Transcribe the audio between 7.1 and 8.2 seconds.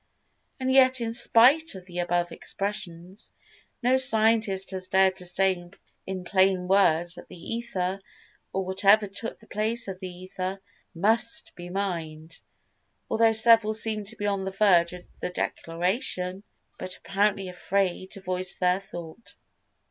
that the Ether,